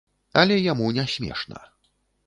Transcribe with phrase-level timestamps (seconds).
[0.43, 1.59] Але яму не смешна.